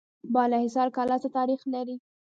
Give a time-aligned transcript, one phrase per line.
[0.33, 1.95] بالاحصار کلا څه تاریخ لري؟